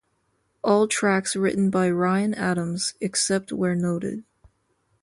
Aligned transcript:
All 0.63 0.87
tracks 0.87 1.35
written 1.35 1.69
by 1.69 1.87
Ryan 1.91 2.33
Adams, 2.33 2.95
except 2.99 3.51
where 3.53 3.75
noted. 3.75 4.23